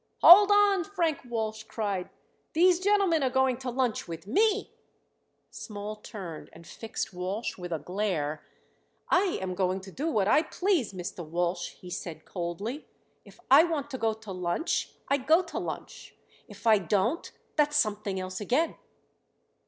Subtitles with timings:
[0.23, 2.09] "Hold on!" Frank Walsh cried.
[2.53, 4.73] "These gentlemen are going to lunch with me."
[5.51, 8.43] Small turned and fixed Walsh with a glare.
[9.11, 11.23] "I am going to do what I please, Mr.
[11.23, 12.87] Walsh," he said coldly.
[13.25, 16.15] "If I want to go to lunch I go to lunch;
[16.47, 18.77] if I don't that's something else again."